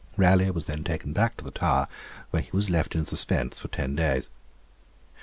[0.17, 1.87] Raleigh was then taken back to the Tower,
[2.31, 4.31] where he was left in suspense for ten days.